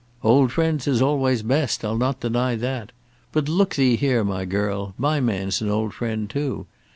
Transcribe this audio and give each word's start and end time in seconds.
"Old 0.23 0.51
friends 0.51 0.87
is 0.87 0.99
always 0.99 1.43
best, 1.43 1.85
I'll 1.85 1.95
not 1.95 2.21
deny 2.21 2.55
that. 2.55 2.91
But, 3.31 3.47
look 3.47 3.75
thee 3.75 3.97
here, 3.97 4.23
my 4.23 4.45
girl; 4.45 4.95
my 4.97 5.19
man's 5.19 5.61
an 5.61 5.69
old 5.69 5.93
friend 5.93 6.27
too. 6.27 6.65